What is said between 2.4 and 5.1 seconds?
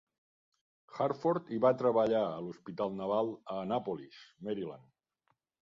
l'Hospital Naval a Annapolis, Maryland.